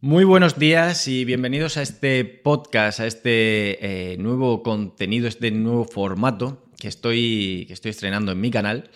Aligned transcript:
Muy 0.00 0.22
buenos 0.22 0.56
días 0.60 1.08
y 1.08 1.24
bienvenidos 1.24 1.76
a 1.76 1.82
este 1.82 2.24
podcast, 2.24 3.00
a 3.00 3.06
este 3.08 4.12
eh, 4.12 4.16
nuevo 4.16 4.62
contenido, 4.62 5.26
este 5.26 5.50
nuevo 5.50 5.84
formato 5.86 6.70
que 6.78 6.86
estoy, 6.86 7.64
que 7.66 7.72
estoy 7.72 7.90
estrenando 7.90 8.30
en 8.30 8.40
mi 8.40 8.52
canal. 8.52 8.90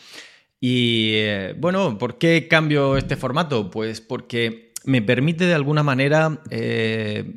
Y 0.61 1.15
eh, 1.15 1.57
bueno, 1.59 1.99
¿por 1.99 2.19
qué 2.19 2.47
cambio 2.47 2.97
este 2.97 3.17
formato? 3.17 3.69
Pues 3.69 4.01
porque 4.01 4.73
me 4.85 5.03
permite 5.03 5.45
de 5.45 5.55
alguna 5.55 5.83
manera 5.83 6.41
eh, 6.51 7.35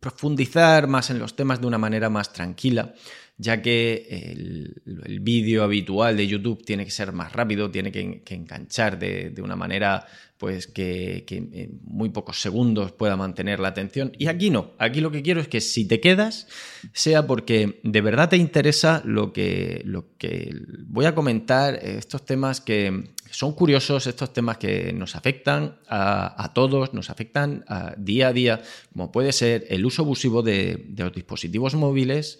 profundizar 0.00 0.88
más 0.88 1.10
en 1.10 1.20
los 1.20 1.36
temas 1.36 1.60
de 1.60 1.68
una 1.68 1.78
manera 1.78 2.10
más 2.10 2.32
tranquila 2.32 2.94
ya 3.38 3.62
que 3.62 4.06
el, 4.10 5.20
vídeo 5.20 5.62
habitual 5.62 6.16
de 6.16 6.26
YouTube 6.26 6.64
tiene 6.64 6.84
que 6.84 6.90
ser 6.90 7.12
más 7.12 7.32
rápido, 7.32 7.70
tiene 7.70 7.92
que, 7.92 8.22
enganchar 8.26 8.98
de, 8.98 9.32
una 9.40 9.54
manera 9.54 10.04
pues 10.38 10.68
que, 10.68 11.26
en 11.28 11.80
muy 11.84 12.10
pocos 12.10 12.40
segundos 12.40 12.92
pueda 12.92 13.16
mantener 13.16 13.58
la 13.58 13.68
atención. 13.68 14.12
Y 14.16 14.28
aquí 14.28 14.50
no, 14.50 14.72
aquí 14.78 15.00
lo 15.00 15.10
que 15.10 15.22
quiero 15.22 15.40
es 15.40 15.48
que 15.48 15.60
si 15.60 15.86
te 15.86 16.00
quedas, 16.00 16.46
sea 16.92 17.26
porque 17.26 17.80
de 17.82 18.00
verdad 18.00 18.28
te 18.28 18.36
interesa 18.36 19.02
lo 19.04 19.32
que, 19.32 19.82
lo 19.84 20.16
que 20.16 20.54
voy 20.86 21.06
a 21.06 21.14
comentar, 21.14 21.74
estos 21.82 22.24
temas 22.24 22.60
que 22.60 23.10
son 23.30 23.52
curiosos 23.52 24.06
estos 24.06 24.32
temas 24.32 24.58
que 24.58 24.92
nos 24.92 25.14
afectan 25.14 25.78
a, 25.88 26.52
todos, 26.54 26.94
nos 26.94 27.10
afectan 27.10 27.64
día 27.98 28.28
a 28.28 28.32
día, 28.32 28.62
como 28.92 29.12
puede 29.12 29.32
ser 29.32 29.66
el 29.68 29.84
uso 29.84 30.02
abusivo 30.02 30.42
de, 30.42 30.86
los 30.96 31.12
dispositivos 31.12 31.74
móviles, 31.74 32.38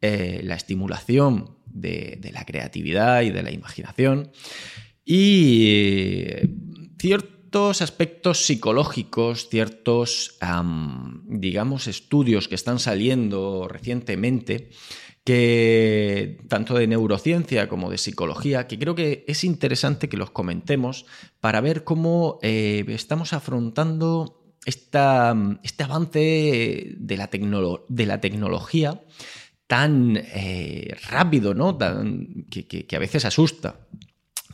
eh, 0.00 0.40
la 0.44 0.54
estimulación 0.54 1.56
de, 1.66 2.20
la 2.32 2.44
creatividad 2.44 3.22
y 3.22 3.30
de 3.30 3.42
la 3.42 3.50
imaginación 3.50 4.30
y 5.04 5.64
eh, 5.66 6.48
ciertos 7.48 7.80
aspectos 7.80 8.44
psicológicos, 8.44 9.48
ciertos, 9.48 10.38
digamos, 11.24 11.86
estudios 11.86 12.46
que 12.46 12.54
están 12.54 12.78
saliendo 12.78 13.68
recientemente 13.68 14.68
que 15.24 16.38
tanto 16.48 16.74
de 16.74 16.86
neurociencia 16.86 17.68
como 17.68 17.90
de 17.90 17.96
psicología, 17.96 18.66
que 18.66 18.78
creo 18.78 18.94
que 18.94 19.24
es 19.26 19.44
interesante 19.44 20.10
que 20.10 20.18
los 20.18 20.30
comentemos 20.30 21.06
para 21.40 21.62
ver 21.62 21.84
cómo 21.84 22.38
eh, 22.42 22.84
estamos 22.88 23.32
afrontando 23.32 24.54
esta, 24.66 25.34
este 25.62 25.84
avance 25.84 26.96
de 26.98 27.16
la, 27.16 28.20
tecnología 28.20 29.00
tan 29.66 30.16
eh, 30.16 30.94
rápido, 31.08 31.54
¿no? 31.54 31.78
Que, 31.78 32.86
a 32.94 32.98
veces 32.98 33.24
asusta. 33.24 33.86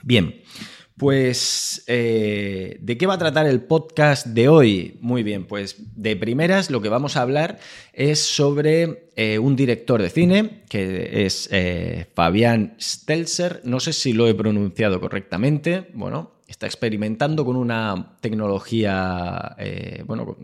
Bien, 0.03 0.43
pues, 0.97 1.83
eh, 1.89 2.79
¿de 2.81 2.97
qué 2.97 3.07
va 3.07 3.15
a 3.15 3.19
tratar 3.19 3.47
el 3.47 3.63
podcast 3.63 4.29
de 4.29 4.49
hoy? 4.49 4.97
Muy 5.01 5.25
bien, 5.25 5.45
pues 5.45 5.77
de 5.97 6.15
primeras 6.15 6.71
lo 6.71 6.81
que 6.81 6.89
vamos 6.89 7.17
a 7.17 7.23
hablar 7.23 7.59
es 7.93 8.21
sobre 8.21 9.09
eh, 9.17 9.41
un 9.41 9.57
director 9.57 10.01
de 10.01 10.09
cine, 10.09 10.63
que 10.69 11.27
es 11.27 11.49
eh, 11.51 12.07
Fabián 12.15 12.77
Stelzer. 12.81 13.61
No 13.65 13.81
sé 13.81 13.93
si 13.93 14.13
lo 14.13 14.29
he 14.29 14.35
pronunciado 14.35 15.01
correctamente. 15.01 15.89
Bueno, 15.95 16.35
está 16.47 16.67
experimentando 16.67 17.45
con 17.45 17.57
una 17.57 18.17
tecnología, 18.21 19.57
bueno, 20.07 20.37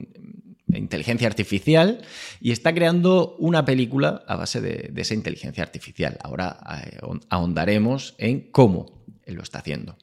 inteligencia 0.75 1.29
artificial 1.29 2.01
y 2.41 2.51
está 2.51 2.75
creando 2.75 3.37
una 3.39 3.65
película 3.65 4.25
a 4.27 4.35
base 4.35 4.61
de 4.61 5.01
esa 5.01 5.15
inteligencia 5.15 5.63
artificial. 5.63 6.19
Ahora 6.23 6.59
ahondaremos 7.29 8.17
en 8.19 8.51
cómo 8.51 9.00
lo 9.35 9.43
está 9.43 9.59
haciendo. 9.59 9.97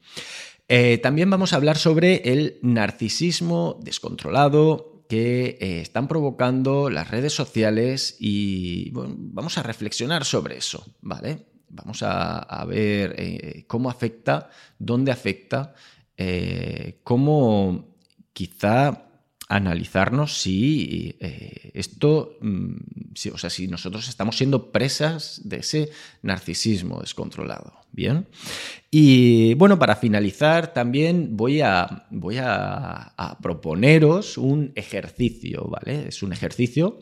Eh, 0.68 0.98
también 0.98 1.30
vamos 1.30 1.54
a 1.54 1.56
hablar 1.56 1.78
sobre 1.78 2.34
el 2.34 2.60
narcisismo 2.62 3.80
descontrolado 3.82 5.04
que 5.08 5.58
eh, 5.62 5.82
están 5.82 6.08
provocando 6.10 6.90
las 6.90 7.10
redes 7.10 7.34
sociales 7.34 8.18
y 8.20 8.92
vamos 8.92 9.58
a 9.58 9.64
reflexionar 9.64 10.26
sobre 10.26 10.58
eso, 10.58 10.86
¿vale? 11.02 11.46
Vamos 11.70 12.02
a, 12.02 12.66
ver 12.66 13.16
eh, 13.18 13.66
cómo 13.68 13.90
afecta, 13.90 14.50
dónde 14.80 15.12
afecta, 15.12 15.74
cómo 17.04 17.96
quizá 18.34 19.07
analizarnos 19.48 20.42
si 20.42 21.16
eh, 21.20 21.72
esto, 21.74 22.38
mm, 22.42 22.76
o 23.34 23.38
sea, 23.38 23.50
si 23.50 23.68
nosotros 23.68 24.10
estamos 24.10 24.38
siendo 24.38 24.72
presas 24.72 25.42
de 25.46 25.58
ese 25.58 25.90
narcisismo 26.22 27.00
descontrolado. 27.00 27.74
Bien. 27.92 28.28
Y 28.92 29.54
bueno, 29.56 29.80
para 29.80 29.96
finalizar, 29.96 30.74
también 30.74 31.36
voy 31.38 31.62
a, 31.62 32.06
voy 32.12 32.38
a, 32.40 33.14
proponeros 33.42 34.38
un 34.38 34.74
ejercicio, 34.76 35.68
¿vale? 35.70 36.10
Es 36.10 36.22
un 36.22 36.34
ejercicio 36.34 37.00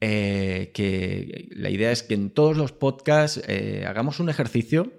eh, 0.00 0.70
que 0.72 1.48
la 1.50 1.68
idea 1.68 1.90
es 1.90 2.02
que 2.02 2.14
en 2.14 2.30
todos 2.30 2.56
los 2.56 2.72
podcasts 2.72 3.42
eh, 3.46 3.84
hagamos 3.86 4.20
un 4.20 4.30
ejercicio 4.30 4.92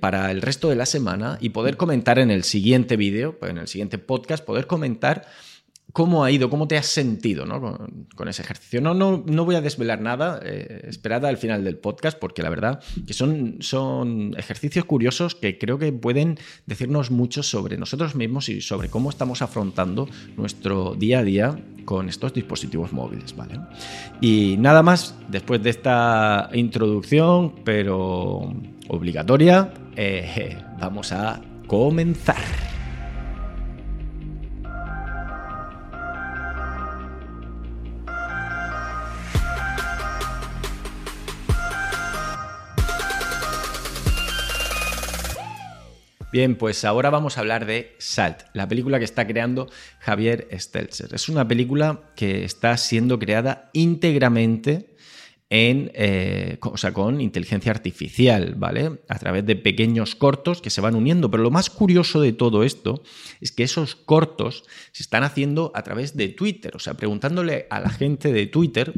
para 0.00 0.30
el 0.30 0.42
resto 0.42 0.68
de 0.68 0.76
la 0.76 0.86
semana 0.86 1.38
y 1.40 1.50
poder 1.50 1.76
comentar 1.76 2.18
en 2.18 2.30
el 2.30 2.44
siguiente 2.44 2.96
vídeo, 2.96 3.38
en 3.42 3.58
el 3.58 3.66
siguiente 3.66 3.98
podcast, 3.98 4.44
poder 4.44 4.66
comentar 4.66 5.26
¿Cómo 5.92 6.24
ha 6.24 6.30
ido? 6.30 6.50
¿Cómo 6.50 6.68
te 6.68 6.76
has 6.76 6.86
sentido 6.86 7.44
con, 8.16 8.28
ese 8.28 8.42
ejercicio? 8.42 8.80
No, 8.80 8.94
no, 8.94 9.22
no, 9.26 9.44
voy 9.44 9.54
a 9.54 9.60
desvelar 9.60 10.00
nada, 10.00 10.40
eh, 10.44 10.82
esperad 10.88 11.24
al 11.26 11.36
final 11.36 11.64
del 11.64 11.78
podcast, 11.78 12.18
porque 12.18 12.42
la 12.42 12.50
verdad 12.50 12.80
que 13.06 13.12
son, 13.12 13.56
son 13.60 14.34
ejercicios 14.36 14.84
curiosos 14.84 15.34
que 15.34 15.58
creo 15.58 15.78
que 15.78 15.92
pueden 15.92 16.38
decirnos 16.66 17.10
mucho 17.10 17.42
sobre 17.42 17.76
nosotros 17.76 18.14
mismos 18.14 18.48
y 18.48 18.60
sobre 18.60 18.88
cómo 18.88 19.10
estamos 19.10 19.42
afrontando 19.42 20.08
nuestro 20.36 20.94
día 20.94 21.20
a 21.20 21.24
día 21.24 21.58
con 21.84 22.08
estos 22.08 22.32
dispositivos 22.34 22.92
móviles. 22.92 23.34
¿vale? 23.34 23.58
Y 24.20 24.56
nada 24.58 24.82
más, 24.82 25.14
después 25.28 25.62
de 25.62 25.70
esta 25.70 26.50
introducción, 26.52 27.56
pero 27.64 28.54
obligatoria, 28.88 29.72
eh, 29.96 30.58
vamos 30.78 31.12
a 31.12 31.40
comenzar. 31.66 32.69
Bien, 46.32 46.54
pues 46.54 46.84
ahora 46.84 47.10
vamos 47.10 47.36
a 47.36 47.40
hablar 47.40 47.66
de 47.66 47.96
Salt, 47.98 48.42
la 48.54 48.68
película 48.68 49.00
que 49.00 49.04
está 49.04 49.26
creando 49.26 49.68
Javier 49.98 50.46
Stelzer. 50.56 51.12
Es 51.12 51.28
una 51.28 51.48
película 51.48 52.12
que 52.14 52.44
está 52.44 52.76
siendo 52.76 53.18
creada 53.18 53.68
íntegramente 53.72 54.94
en, 55.48 55.90
eh, 55.94 56.58
o 56.60 56.76
sea, 56.76 56.92
con 56.92 57.20
inteligencia 57.20 57.72
artificial, 57.72 58.54
¿vale? 58.56 59.00
A 59.08 59.18
través 59.18 59.44
de 59.44 59.56
pequeños 59.56 60.14
cortos 60.14 60.62
que 60.62 60.70
se 60.70 60.80
van 60.80 60.94
uniendo. 60.94 61.32
Pero 61.32 61.42
lo 61.42 61.50
más 61.50 61.68
curioso 61.68 62.20
de 62.20 62.32
todo 62.32 62.62
esto 62.62 63.02
es 63.40 63.50
que 63.50 63.64
esos 63.64 63.96
cortos 63.96 64.62
se 64.92 65.02
están 65.02 65.24
haciendo 65.24 65.72
a 65.74 65.82
través 65.82 66.16
de 66.16 66.28
Twitter, 66.28 66.76
o 66.76 66.78
sea, 66.78 66.94
preguntándole 66.94 67.66
a 67.70 67.80
la 67.80 67.90
gente 67.90 68.32
de 68.32 68.46
Twitter 68.46 68.94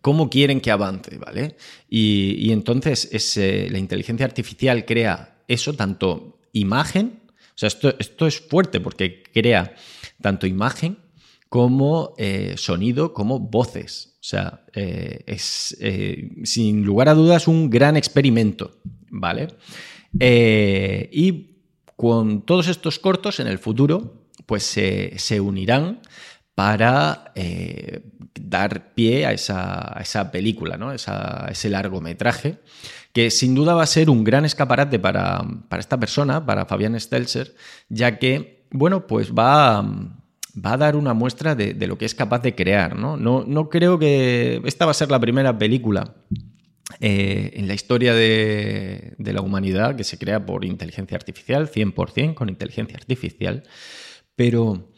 cómo 0.00 0.30
quieren 0.30 0.60
que 0.60 0.70
avance, 0.70 1.18
¿vale? 1.18 1.56
Y, 1.90 2.52
entonces 2.52 3.36
la 3.36 3.78
inteligencia 3.78 4.24
artificial 4.24 4.84
crea 4.84 5.42
eso, 5.48 5.74
tanto 5.74 6.35
imagen, 6.58 7.22
o 7.28 7.58
sea, 7.58 7.68
esto, 7.68 7.94
esto 7.98 8.26
es 8.26 8.40
fuerte 8.40 8.80
porque 8.80 9.22
crea 9.32 9.74
tanto 10.20 10.46
imagen 10.46 10.98
como 11.48 12.14
eh, 12.18 12.54
sonido, 12.56 13.12
como 13.14 13.38
voces. 13.38 14.16
O 14.20 14.24
sea, 14.28 14.64
eh, 14.74 15.22
es 15.26 15.76
eh, 15.80 16.30
sin 16.44 16.84
lugar 16.84 17.08
a 17.08 17.14
dudas 17.14 17.48
un 17.48 17.70
gran 17.70 17.96
experimento, 17.96 18.78
¿vale? 19.10 19.48
y 20.18 21.56
con 21.94 22.40
todos 22.46 22.68
estos 22.68 22.98
cortos 22.98 23.38
en 23.38 23.48
el 23.48 23.58
futuro, 23.58 24.28
pues 24.46 24.62
se 24.62 25.40
unirán 25.40 26.00
para 26.56 27.32
dar 28.40 28.94
pie 28.94 29.26
a 29.26 29.32
esa, 29.32 30.20
a 30.20 30.32
película, 30.32 30.78
¿no? 30.78 30.90
Ese 30.90 31.70
largometraje 31.70 32.58
que 33.12 33.30
sin 33.30 33.54
duda 33.54 33.74
va 33.74 33.82
a 33.82 33.86
ser 33.86 34.10
un 34.10 34.24
gran 34.24 34.44
escaparate 34.44 34.98
para, 34.98 35.42
esta 35.78 36.00
persona, 36.00 36.44
para 36.44 36.64
Fabián 36.64 36.98
Stelzer, 36.98 37.54
ya 37.88 38.18
que, 38.18 38.66
bueno, 38.70 39.06
pues 39.06 39.32
va, 39.32 39.82
va 39.82 40.72
a 40.72 40.76
dar 40.76 40.96
una 40.96 41.12
muestra 41.12 41.54
de, 41.54 41.74
lo 41.86 41.98
que 41.98 42.06
es 42.06 42.14
capaz 42.14 42.40
de 42.40 42.54
crear, 42.54 42.96
¿no? 42.96 43.16
¿no? 43.16 43.68
creo 43.68 43.98
que 43.98 44.62
esta 44.64 44.86
va 44.86 44.90
a 44.90 44.94
ser 44.94 45.10
la 45.10 45.20
primera 45.20 45.56
película 45.58 46.14
eh, 47.00 47.52
en 47.54 47.68
la 47.68 47.74
historia 47.74 48.14
de, 48.14 49.14
de, 49.18 49.32
la 49.32 49.42
humanidad 49.42 49.96
que 49.96 50.04
se 50.04 50.18
crea 50.18 50.44
por 50.46 50.64
inteligencia 50.64 51.16
artificial, 51.16 51.70
100% 51.70 52.34
con 52.34 52.48
inteligencia 52.48 52.96
artificial, 52.96 53.62
pero 54.36 54.90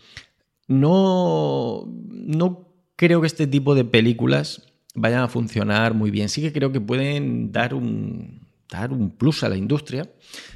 no, 0.69 1.85
no 2.09 2.69
creo 2.97 3.21
que 3.21 3.27
este 3.27 3.47
tipo 3.47 3.75
de 3.75 3.85
películas 3.85 4.63
vayan 4.95 5.23
a 5.23 5.29
funcionar 5.29 5.95
muy 5.95 6.11
bien. 6.11 6.29
Sí 6.29 6.43
que 6.43 6.53
creo 6.53 6.73
que 6.73 6.81
pueden 6.81 7.53
dar 7.53 7.75
un, 7.75 8.47
dar 8.71 8.93
un 8.93 9.11
plus 9.11 9.43
a 9.43 9.49
la 9.49 9.57
industria, 9.57 10.11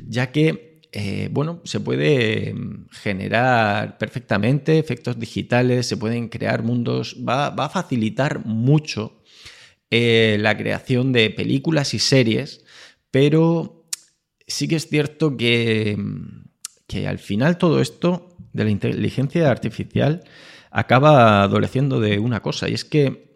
ya 0.06 0.30
que 0.30 0.72
eh, 0.94 1.30
bueno, 1.32 1.62
se 1.64 1.80
puede 1.80 2.52
mm, 2.52 2.88
generar 2.90 3.96
perfectamente 3.96 4.78
efectos 4.78 5.18
digitales, 5.18 5.86
se 5.86 5.96
pueden 5.96 6.28
crear 6.28 6.62
mundos, 6.62 7.16
va, 7.26 7.46
a 7.46 7.68
facilitar 7.70 8.44
mucho 8.44 9.22
eh, 9.90 10.36
la 10.38 10.56
creación 10.56 11.12
de 11.12 11.30
películas 11.30 11.94
y 11.94 11.98
series, 11.98 12.64
pero 13.10 13.86
sí 14.46 14.68
que 14.68 14.76
es 14.76 14.86
cierto 14.86 15.36
que, 15.38 15.96
mm, 15.96 16.50
que 16.86 17.08
al 17.08 17.18
final 17.18 17.56
todo 17.56 17.80
esto 17.80 18.31
de 18.52 18.64
la 18.64 18.70
inteligencia 18.70 19.50
artificial 19.50 20.22
acaba 20.70 21.42
adoleciendo 21.42 22.00
de 22.00 22.18
una 22.18 22.40
cosa, 22.40 22.68
y 22.68 22.74
es 22.74 22.84
que 22.84 23.32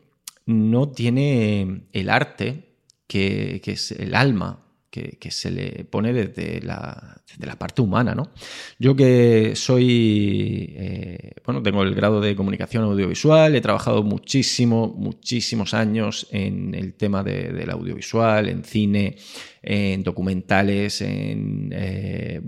no 0.46 0.88
tiene 0.88 1.82
el 1.92 2.08
arte, 2.08 2.76
que, 3.06 3.60
es 3.64 3.92
el 3.92 4.14
alma, 4.14 4.62
que, 4.90 5.30
se 5.30 5.50
le 5.50 5.84
pone 5.84 6.12
desde 6.14 6.62
la, 6.62 7.20
la, 7.38 7.58
parte 7.58 7.82
humana, 7.82 8.14
¿no? 8.14 8.30
Yo 8.78 8.96
que 8.96 9.52
soy, 9.54 10.74
eh, 10.74 11.32
bueno, 11.44 11.62
tengo 11.62 11.82
el 11.82 11.94
grado 11.94 12.20
de 12.22 12.34
comunicación 12.34 12.84
audiovisual, 12.84 13.54
he 13.54 13.60
trabajado 13.60 14.02
muchísimo, 14.02 14.94
muchísimos 14.96 15.74
años 15.74 16.26
en 16.30 16.74
el 16.74 16.94
tema 16.94 17.22
del 17.22 17.68
audiovisual, 17.70 18.48
en 18.48 18.64
cine, 18.64 19.16
en 19.62 20.02
documentales, 20.02 21.02
en, 21.02 21.70
eh, 21.72 22.40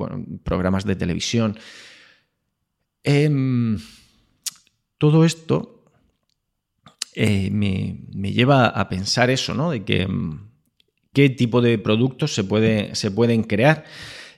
programas 0.43 0.87
de 0.87 0.97
televisión. 0.97 1.59
Em, 3.05 3.79
todo 4.99 5.25
esto 5.25 5.85
eh, 7.15 7.51
me, 7.51 8.33
lleva 8.33 8.67
a 8.67 8.89
pensar 8.89 9.31
eso, 9.31 9.55
¿no? 9.55 9.71
De 9.71 9.85
que 9.85 10.03
em, 10.03 10.49
qué 11.13 11.31
tipo 11.31 11.61
de 11.61 11.79
productos 11.79 12.35
se, 12.35 12.45
puede, 12.45 12.95
se 12.95 13.11
pueden 13.11 13.43
crear. 13.43 13.85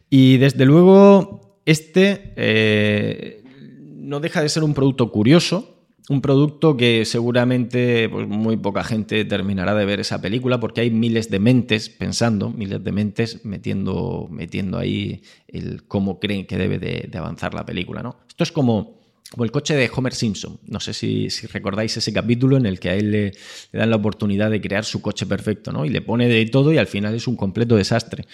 Y 0.08 0.38
desde 0.38 0.64
luego, 0.64 1.60
este 1.66 2.32
eh, 2.36 3.44
no 3.96 4.20
deja 4.20 4.42
de 4.42 4.48
ser 4.48 4.64
un 4.64 4.74
producto 4.74 5.10
curioso, 5.12 5.79
un 6.08 6.20
producto 6.20 6.76
que 6.76 7.04
seguramente 7.04 8.08
pues, 8.08 8.26
muy 8.26 8.56
poca 8.56 8.84
gente 8.84 9.24
terminará 9.24 9.74
de 9.74 9.84
ver 9.84 10.00
esa 10.00 10.20
película 10.20 10.60
porque 10.60 10.80
hay 10.80 10.90
miles 10.90 11.30
de 11.30 11.38
mentes 11.38 11.88
pensando, 11.88 12.50
miles 12.50 12.82
de 12.82 12.92
mentes 12.92 13.44
metiendo, 13.44 14.28
metiendo 14.30 14.78
ahí 14.78 15.22
el 15.48 15.84
cómo 15.84 16.18
creen 16.18 16.46
que 16.46 16.58
debe 16.58 16.78
de, 16.78 17.08
de 17.10 17.18
avanzar 17.18 17.54
la 17.54 17.64
película. 17.64 18.02
¿no? 18.02 18.16
Esto 18.28 18.44
es 18.44 18.52
como 18.52 18.99
como 19.30 19.44
el 19.44 19.52
coche 19.52 19.74
de 19.74 19.88
Homer 19.94 20.12
Simpson. 20.12 20.58
No 20.66 20.80
sé 20.80 20.92
si, 20.92 21.28
recordáis 21.52 21.96
ese 21.96 22.12
capítulo 22.12 22.56
en 22.56 22.66
el 22.66 22.80
que 22.80 22.90
a 22.90 22.94
él 22.94 23.12
le, 23.12 23.32
dan 23.72 23.90
la 23.90 23.96
oportunidad 23.96 24.50
de 24.50 24.60
crear 24.60 24.84
su 24.84 25.00
coche 25.00 25.24
perfecto, 25.24 25.72
¿no? 25.72 25.84
Y 25.84 25.88
le 25.90 26.02
pone 26.02 26.28
de 26.28 26.44
todo 26.46 26.72
y 26.72 26.78
al 26.78 26.88
final 26.88 27.14
es 27.14 27.28
un 27.28 27.36
completo 27.36 27.76
desastre. 27.76 28.26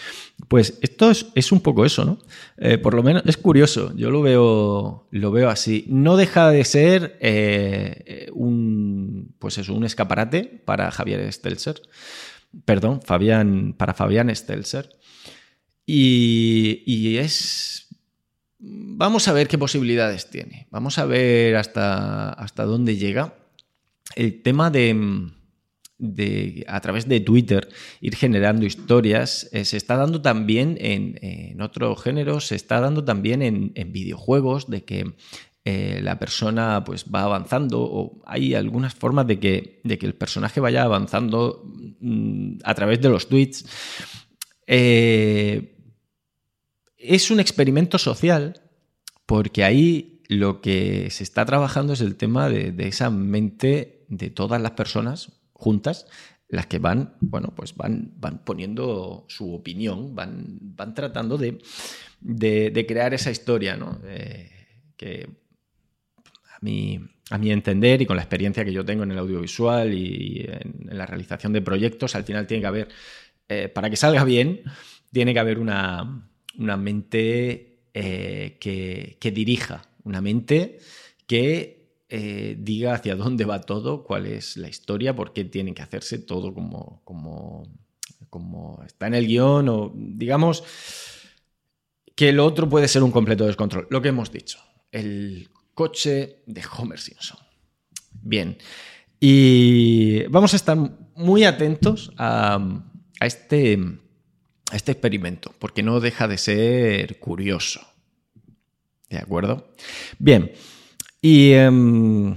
Pues 0.49 0.79
esto 0.81 1.11
es, 1.11 1.53
un 1.53 1.61
poco 1.61 1.85
eso, 1.85 2.05
¿no? 2.05 2.19
Eh, 2.57 2.79
por 2.79 2.95
lo 2.95 3.03
menos 3.03 3.23
es 3.27 3.37
curioso, 3.37 3.93
yo 3.95 4.11
lo 4.11 4.23
veo, 4.23 5.07
lo 5.11 5.31
veo 5.31 5.51
así. 5.51 5.85
No 5.89 6.17
deja 6.17 6.51
de 6.51 6.65
ser 6.65 7.19
eh, 7.21 8.31
un, 8.33 9.35
pues 9.39 9.59
eso, 9.59 9.75
un 9.75 9.85
escaparate 9.85 10.45
para 10.65 10.91
Javier 10.91 11.31
Stelzer. 11.31 11.83
Perdón, 12.65 13.03
Fabián, 13.03 13.75
para 13.77 13.93
Fabián 13.93 14.35
Stelzer. 14.35 14.97
Y, 15.85 16.83
y 16.87 17.19
es 17.19 17.86
Vamos 18.99 19.29
a 19.29 19.35
ver 19.35 19.47
qué 19.47 19.59
posibilidades 19.59 20.31
tiene. 20.31 20.69
Vamos 20.71 20.99
a 20.99 21.05
ver 21.05 21.57
hasta, 21.57 22.31
hasta 22.31 22.65
dónde 22.65 22.97
llega. 22.97 23.35
El 24.15 24.41
tema 24.41 24.71
de, 24.71 25.35
a 26.67 26.81
través 26.81 27.07
de 27.07 27.21
Twitter 27.21 27.69
ir 28.01 28.17
generando 28.17 28.65
historias 28.65 29.51
eh, 29.53 29.67
se 29.67 29.77
está 29.77 29.97
dando 29.97 30.23
también 30.23 30.79
en, 30.81 31.19
en 31.21 31.61
otro 31.61 31.95
género, 31.95 32.41
se 32.41 32.55
está 32.55 32.81
dando 32.81 33.05
también 33.05 33.43
en, 33.43 33.93
videojuegos, 33.93 34.71
de 34.71 34.85
que 34.85 35.15
eh, 35.67 36.01
la 36.03 36.19
persona 36.19 36.83
pues 36.83 37.05
va 37.15 37.25
avanzando 37.25 37.83
o 37.83 38.23
hay 38.25 38.55
algunas 38.55 38.95
formas 38.95 39.27
de 39.27 39.39
que, 39.39 39.83
de 39.85 39.99
que 39.99 40.07
el 40.07 40.15
personaje 40.15 40.59
vaya 40.59 40.85
avanzando 40.85 41.71
mm, 42.01 42.61
a 42.65 42.75
través 42.75 43.03
de 43.03 43.11
los 43.11 43.29
tweets. 43.29 43.67
Eh, 44.67 45.77
es 46.97 47.31
un 47.31 47.41
experimento 47.41 47.99
social 47.99 48.63
porque 49.27 49.65
ahí 49.65 50.23
lo 50.29 50.61
que 50.61 51.11
se 51.11 51.23
está 51.23 51.45
trabajando 51.45 51.93
es 51.93 52.01
el 52.01 52.17
tema 52.17 52.49
de, 52.49 52.75
esa 52.87 53.11
mente 53.11 54.05
de 54.09 54.31
todas 54.31 54.61
las 54.61 54.73
personas 54.73 55.33
juntas, 55.53 56.07
las 56.49 56.67
que 56.67 56.79
van, 56.79 57.15
bueno, 57.21 57.53
pues 57.57 57.75
van, 57.77 58.13
van 58.17 58.45
poniendo 58.45 59.27
su 59.29 59.53
opinión, 59.53 60.15
van, 60.15 60.59
van 60.61 60.95
tratando 60.95 61.39
de, 61.39 61.59
crear 62.87 63.15
esa 63.15 63.31
historia, 63.31 63.77
¿no? 63.77 64.01
Eh, 64.05 64.51
que 64.97 65.29
a 66.55 66.59
mí 66.63 67.01
a 67.31 67.39
mi 67.39 67.51
entender 67.51 68.03
y 68.03 68.07
con 68.07 68.17
la 68.17 68.23
experiencia 68.23 68.65
que 68.65 68.73
yo 68.73 68.85
tengo 68.85 69.03
en 69.03 69.11
el 69.11 69.19
audiovisual 69.19 69.93
y 69.93 70.47
en, 70.49 70.97
la 70.97 71.07
realización 71.07 71.53
de 71.53 71.61
proyectos, 71.61 72.15
al 72.15 72.25
final 72.25 72.47
tiene 72.47 72.61
que 72.61 72.67
haber, 72.67 72.89
eh, 73.49 73.69
para 73.69 73.91
que 73.91 73.97
salga 73.97 74.25
bien, 74.25 74.63
tiene 75.13 75.33
que 75.35 75.41
haber 75.41 75.59
una, 75.59 76.29
una 76.57 76.77
mente 76.77 77.76
eh, 77.99 78.59
que, 78.61 79.31
dirija, 79.31 79.89
una 80.05 80.21
mente 80.21 80.81
que 81.27 81.95
eh, 82.11 82.55
diga 82.59 82.93
hacia 82.93 83.17
dónde 83.17 83.47
va 83.47 83.63
todo, 83.63 84.05
cuál 84.05 84.27
es 84.27 84.59
la 84.59 84.69
historia, 84.69 85.17
por 85.17 85.33
qué 85.33 85.47
tiene 85.47 85.73
que 85.73 85.81
hacerse 85.81 86.19
todo 86.19 86.53
como, 86.53 87.01
como, 87.05 87.67
como 88.29 88.83
está 88.85 89.07
en 89.07 89.15
el 89.15 89.27
guion 89.27 89.71
o 89.71 89.93
digamos 89.95 90.63
que 92.15 92.29
el 92.29 92.39
otro 92.39 92.69
puede 92.69 92.87
ser 92.87 93.03
un 93.03 93.11
completo 93.11 93.47
descontrol. 93.47 93.87
Lo 93.89 94.03
que 94.03 94.09
hemos 94.09 94.31
dicho, 94.31 94.59
el 94.93 95.49
coche 95.73 96.43
de 96.45 96.63
Homer 96.77 97.01
Simpson. 97.01 97.39
Bien, 98.21 98.59
y 99.19 100.25
vamos 100.25 100.53
a 100.53 100.57
estar 100.57 100.77
muy 101.15 101.45
atentos 101.45 102.13
a, 102.19 102.57
a 103.21 103.27
este 103.27 104.01
este 104.73 104.93
experimento, 104.93 105.55
porque 105.59 105.83
no 105.83 106.01
deja 106.01 106.29
de 106.29 106.39
ser 106.39 107.19
curioso. 107.19 107.81
¿De 109.09 109.19
acuerdo? 109.19 109.69
Bien, 110.19 110.53
y 111.23 111.53
em, 111.53 112.35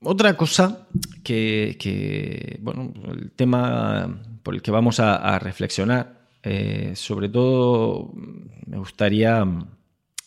otra 0.00 0.36
cosa 0.36 0.86
que, 1.24 2.58
bueno, 2.60 2.92
el 3.12 3.32
tema 3.32 4.22
por 4.42 4.54
el 4.54 4.62
que 4.62 4.70
vamos 4.70 5.00
a, 5.00 5.38
reflexionar, 5.40 6.28
eh, 6.42 6.92
sobre 6.94 7.28
todo 7.28 8.12
me 8.66 8.78
gustaría 8.78 9.44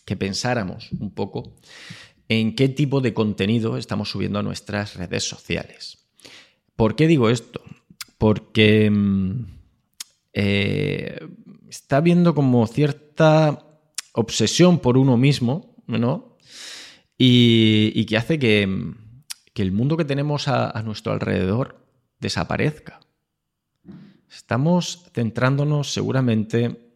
que 0.05 0.17
pensáramos 0.17 0.91
un 0.99 1.11
poco 1.11 1.55
en 2.27 2.55
qué 2.55 2.67
tipo 2.67 2.99
de 2.99 3.13
contenido 3.13 3.77
estamos 3.77 4.09
subiendo 4.09 4.39
a 4.39 4.43
nuestras 4.43 4.95
redes 4.95 5.23
sociales. 5.23 6.09
¿Por 6.75 6.95
qué 6.95 7.07
digo 7.07 7.29
esto? 7.29 7.61
Porque 8.17 8.85
em, 8.85 9.45
eh, 10.41 11.19
está 11.67 11.97
habiendo 11.97 12.33
como 12.33 12.65
cierta 12.65 13.59
obsesión 14.13 14.79
por 14.79 14.97
uno 14.97 15.17
mismo, 15.17 15.75
¿no? 15.85 16.37
Y, 17.17 18.05
que 18.05 18.15
hace 18.15 18.39
que, 18.39 18.61
el 19.55 19.71
mundo 19.73 19.97
que 19.97 20.05
tenemos 20.05 20.47
a, 20.47 20.81
nuestro 20.83 21.11
alrededor 21.11 21.85
desaparezca. 22.21 23.01
Estamos 24.29 25.09
centrándonos 25.13 25.91
seguramente 25.91 26.95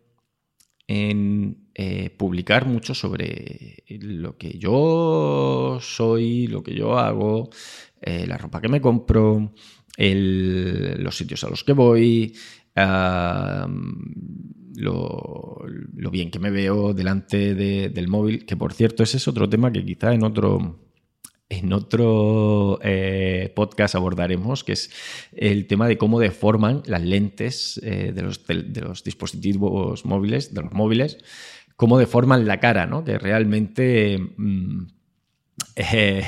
en 0.87 1.67
eh, 1.75 2.09
publicar 2.11 2.65
mucho 2.65 2.95
sobre 2.95 3.83
lo 3.89 4.37
que 4.37 4.57
yo 4.57 5.79
soy, 5.81 6.47
lo 6.47 6.63
que 6.63 6.73
yo 6.75 6.97
hago, 6.97 7.49
eh, 7.99 8.25
la 8.25 8.37
ropa 8.37 8.61
que 8.61 8.69
me 8.69 8.79
compro, 8.79 9.51
los 9.97 11.17
sitios 11.17 11.43
a 11.43 11.49
los 11.49 11.65
que 11.65 11.73
voy, 11.73 12.33
lo, 12.75 14.09
bien 16.11 16.31
que 16.31 16.39
me 16.39 16.51
veo 16.51 16.93
delante 16.93 17.55
del 17.55 18.07
móvil, 18.07 18.45
que 18.45 18.55
por 18.57 18.73
cierto 18.73 19.03
ese 19.03 19.17
es 19.17 19.27
otro 19.27 19.49
tema 19.49 19.71
que 19.71 19.85
quizá 19.85 20.13
en 20.13 20.23
otro, 20.23 20.79
en 21.49 21.73
otro 21.73 22.79
eh, 22.81 23.51
podcast 23.55 23.95
abordaremos, 23.95 24.63
que 24.63 24.73
es 24.73 24.91
el 25.31 25.67
tema 25.67 25.87
de 25.87 25.97
cómo 25.97 26.19
deforman 26.19 26.83
las 26.85 27.03
lentes 27.03 27.79
eh, 27.83 28.11
de, 28.13 28.21
los, 28.21 28.45
de, 28.45 28.81
los, 28.81 29.03
dispositivos 29.03 30.05
móviles, 30.05 30.53
de 30.53 30.61
los 30.61 30.71
móviles, 30.71 31.17
cómo 31.75 31.97
deforman 31.97 32.47
la 32.47 32.59
cara, 32.59 32.85
¿no? 32.85 33.03
que 33.03 33.17
realmente 33.17 34.17
mm, 34.37 34.87
eh, 35.75 36.23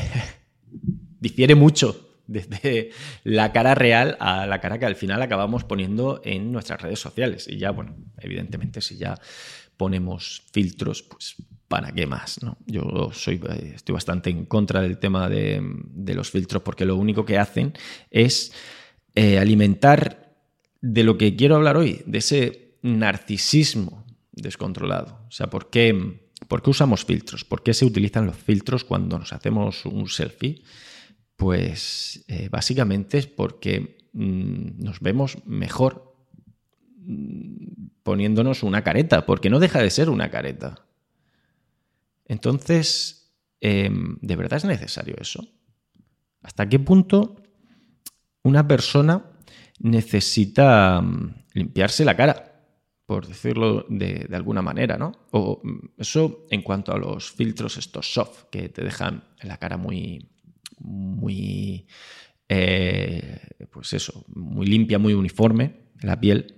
difiere 1.19 1.55
mucho 1.55 2.04
desde 2.27 2.91
la 3.23 3.51
cara 3.51 3.75
real 3.75 4.17
a 4.19 4.45
la 4.47 4.59
cara 4.59 4.79
que 4.79 4.85
al 4.85 4.95
final 4.95 5.21
acabamos 5.21 5.63
poniendo 5.63 6.21
en 6.23 6.51
nuestras 6.51 6.81
redes 6.81 6.99
sociales. 6.99 7.47
Y 7.47 7.57
ya, 7.57 7.71
bueno, 7.71 7.95
evidentemente 8.17 8.81
si 8.81 8.97
ya 8.97 9.19
ponemos 9.77 10.43
filtros, 10.51 11.03
pues 11.03 11.35
¿para 11.67 11.91
qué 11.91 12.07
más? 12.07 12.41
¿no? 12.41 12.57
Yo 12.65 13.09
soy, 13.13 13.41
estoy 13.73 13.93
bastante 13.93 14.29
en 14.29 14.45
contra 14.45 14.81
del 14.81 14.97
tema 14.97 15.29
de, 15.29 15.61
los 16.13 16.31
filtros 16.31 16.63
porque 16.63 16.85
lo 16.85 16.95
único 16.95 17.25
que 17.25 17.37
hacen 17.37 17.73
es 18.11 18.53
eh, 19.15 19.39
alimentar 19.39 20.35
de 20.81 21.03
lo 21.03 21.17
que 21.17 21.35
quiero 21.35 21.55
hablar 21.55 21.77
hoy, 21.77 22.03
de 22.05 22.19
ese 22.19 22.77
narcisismo 22.81 24.05
descontrolado. 24.31 25.25
O 25.27 25.31
sea, 25.31 25.49
¿por 25.49 25.69
qué, 25.69 26.19
¿por 26.47 26.61
qué 26.61 26.69
usamos 26.69 27.05
filtros? 27.05 27.43
¿Por 27.43 27.63
qué 27.63 27.73
se 27.73 27.85
utilizan 27.85 28.27
los 28.27 28.37
filtros 28.37 28.83
cuando 28.83 29.17
nos 29.17 29.33
hacemos 29.33 29.85
un 29.85 30.07
selfie? 30.07 30.61
Pues 31.35 32.23
eh, 32.27 32.49
básicamente 32.49 33.17
es 33.17 33.27
porque 33.27 33.97
mm, 34.13 34.83
nos 34.83 34.99
vemos 34.99 35.37
mejor 35.45 36.15
mm, 36.97 37.87
poniéndonos 38.03 38.63
una 38.63 38.83
careta, 38.83 39.25
porque 39.25 39.49
no 39.49 39.59
deja 39.59 39.81
de 39.81 39.89
ser 39.89 40.09
una 40.09 40.29
careta. 40.29 40.85
Entonces, 42.25 43.33
em, 43.61 44.17
¿de 44.21 44.35
verdad 44.35 44.57
es 44.57 44.65
necesario 44.65 45.15
eso? 45.19 45.47
¿Hasta 46.41 46.69
qué 46.69 46.79
punto 46.79 47.35
una 48.43 48.67
persona 48.67 49.31
necesita 49.79 51.01
mm, 51.01 51.45
limpiarse 51.53 52.05
la 52.05 52.15
cara? 52.15 52.55
por 53.05 53.27
decirlo 53.27 53.85
de, 53.87 54.27
alguna 54.33 54.61
manera, 54.61 54.97
¿no? 54.97 55.11
O 55.31 55.61
eso 55.97 56.45
en 56.49 56.61
cuanto 56.63 56.91
a 56.91 56.97
los 56.97 57.31
filtros 57.31 57.77
estos 57.77 58.11
soft, 58.11 58.45
que 58.49 58.69
te 58.69 58.83
dejan 58.83 59.23
la 59.41 59.57
cara 59.57 59.77
muy, 59.77 60.27
muy, 60.85 61.87
eh, 62.49 63.39
pues 63.71 63.93
eso, 63.93 64.25
muy 64.27 64.65
limpia, 64.67 64.99
muy 64.99 65.13
uniforme, 65.13 65.81
la 66.01 66.19
piel. 66.19 66.55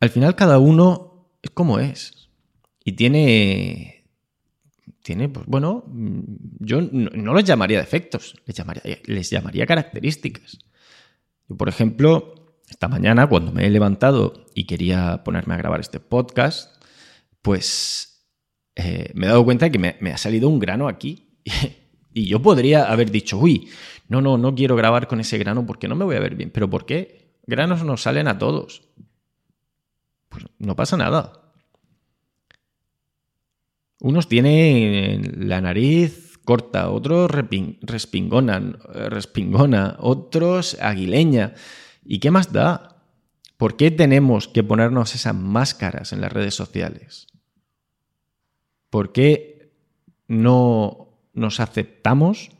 Al 0.00 0.10
final 0.10 0.36
cada 0.36 0.58
uno 0.58 1.30
es 1.42 1.50
como 1.50 1.78
es 1.78 2.30
y 2.84 2.92
tiene, 2.92 4.04
tiene, 5.02 5.28
pues 5.28 5.46
bueno, 5.46 5.84
yo 6.60 6.80
no, 6.80 7.10
no 7.10 7.34
los 7.34 7.44
llamaría 7.44 7.80
defectos, 7.80 8.34
les 8.46 8.56
llamaría, 8.56 8.82
les 9.04 9.30
llamaría 9.30 9.66
características. 9.66 10.58
Yo, 11.48 11.56
por 11.56 11.68
ejemplo, 11.68 12.38
esta 12.68 12.88
mañana, 12.88 13.26
cuando 13.26 13.52
me 13.52 13.66
he 13.66 13.70
levantado 13.70 14.46
y 14.54 14.64
quería 14.64 15.22
ponerme 15.24 15.54
a 15.54 15.58
grabar 15.58 15.80
este 15.80 16.00
podcast, 16.00 16.82
pues 17.42 18.26
eh, 18.76 19.10
me 19.14 19.26
he 19.26 19.28
dado 19.28 19.44
cuenta 19.44 19.66
de 19.66 19.72
que 19.72 19.78
me, 19.78 20.12
ha 20.12 20.18
salido 20.18 20.48
un 20.48 20.58
grano 20.58 20.88
aquí. 20.88 21.40
y 22.18 22.26
yo 22.26 22.42
podría 22.42 22.90
haber 22.90 23.12
dicho, 23.12 23.38
uy, 23.38 23.68
no, 24.08 24.20
no, 24.20 24.36
no 24.38 24.52
quiero 24.52 24.74
grabar 24.74 25.06
con 25.06 25.20
ese 25.20 25.38
grano 25.38 25.64
porque 25.64 25.86
no 25.86 25.94
me 25.94 26.04
voy 26.04 26.16
a 26.16 26.20
ver 26.20 26.34
bien. 26.34 26.50
¿Pero 26.50 26.68
por 26.68 26.84
qué? 26.84 27.36
Granos 27.46 27.84
nos 27.84 28.02
salen 28.02 28.26
a 28.26 28.38
todos. 28.38 28.88
Pues 30.28 30.46
no 30.58 30.74
pasa 30.74 30.96
nada. 30.96 31.52
Unos 34.00 34.26
tienen 34.26 35.48
la 35.48 35.60
nariz 35.60 36.40
corta, 36.44 36.90
otros 36.90 37.30
respingona, 37.30 38.78
respingona, 39.10 39.96
otros 40.00 40.76
aguileña. 40.80 41.54
¿Y 42.04 42.18
qué 42.18 42.32
más 42.32 42.52
da? 42.52 42.96
¿Por 43.56 43.76
qué 43.76 43.92
tenemos 43.92 44.48
que 44.48 44.64
ponernos 44.64 45.14
esas 45.14 45.36
máscaras 45.36 46.12
en 46.12 46.20
las 46.20 46.32
redes 46.32 46.56
sociales? 46.56 47.28
¿Por 48.90 49.12
qué 49.12 49.70
no 50.26 51.07
nos 51.32 51.60
aceptamos 51.60 52.50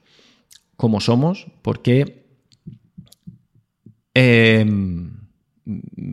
como 0.77 1.01
somos? 1.01 1.47
¿Por 1.63 1.83
qué, 1.83 2.27
em, 4.15 5.29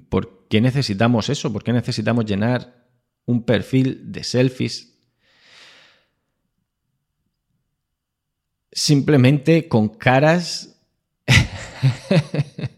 ¿por 0.10 0.48
qué 0.50 0.62
necesitamos 0.62 1.30
eso? 1.30 1.54
¿Por 1.54 1.64
qué 1.64 1.74
necesitamos 1.74 2.26
llenar 2.26 2.86
un 3.26 3.44
perfil 3.44 4.12
de 4.12 4.24
selfies 4.24 4.96
simplemente 8.72 9.68
con 9.68 9.90
caras 9.90 10.76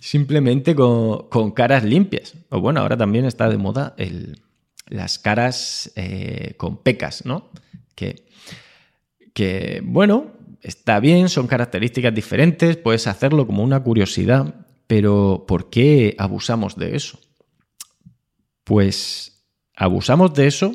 simplemente 0.00 0.74
con, 0.74 1.50
caras 1.52 1.84
limpias. 1.84 2.34
O 2.50 2.60
bueno, 2.60 2.80
ahora 2.80 2.96
también 2.96 3.24
está 3.24 3.48
de 3.48 3.58
moda 3.58 3.94
las 4.86 5.18
caras 5.18 5.92
eh, 5.96 6.54
con 6.56 6.82
pecas, 6.82 7.24
¿no? 7.24 7.50
Que, 7.96 9.82
bueno, 9.84 10.32
está 10.62 11.00
bien, 11.00 11.28
son 11.28 11.46
características 11.46 12.14
diferentes, 12.14 12.76
puedes 12.76 13.06
hacerlo 13.06 13.46
como 13.46 13.64
una 13.64 13.82
curiosidad, 13.82 14.66
pero 14.86 15.44
¿por 15.48 15.70
qué 15.70 16.14
abusamos 16.18 16.76
de 16.76 16.94
eso? 16.96 17.18
Pues 18.64 19.44
abusamos 19.74 20.32
de 20.34 20.46
eso 20.46 20.72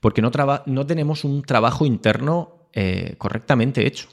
porque 0.00 0.22
no, 0.22 0.30
no 0.66 0.86
tenemos 0.86 1.24
un 1.24 1.42
trabajo 1.42 1.84
interno 1.84 2.68
eh, 2.72 3.14
correctamente 3.18 3.86
hecho. 3.86 4.08